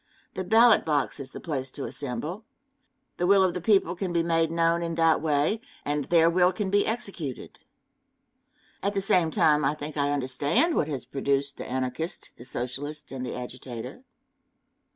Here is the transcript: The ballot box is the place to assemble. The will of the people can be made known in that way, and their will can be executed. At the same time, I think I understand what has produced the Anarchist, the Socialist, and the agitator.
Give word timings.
The 0.33 0.43
ballot 0.43 0.83
box 0.83 1.19
is 1.19 1.29
the 1.29 1.39
place 1.39 1.69
to 1.69 1.83
assemble. 1.83 2.43
The 3.17 3.27
will 3.27 3.43
of 3.43 3.53
the 3.53 3.61
people 3.61 3.93
can 3.93 4.11
be 4.11 4.23
made 4.23 4.49
known 4.49 4.81
in 4.81 4.95
that 4.95 5.21
way, 5.21 5.61
and 5.85 6.05
their 6.05 6.27
will 6.27 6.51
can 6.51 6.71
be 6.71 6.87
executed. 6.87 7.59
At 8.81 8.95
the 8.95 8.99
same 9.01 9.29
time, 9.29 9.63
I 9.63 9.75
think 9.75 9.97
I 9.97 10.09
understand 10.11 10.73
what 10.73 10.87
has 10.87 11.05
produced 11.05 11.57
the 11.57 11.69
Anarchist, 11.69 12.31
the 12.35 12.45
Socialist, 12.45 13.11
and 13.11 13.23
the 13.23 13.35
agitator. 13.35 14.03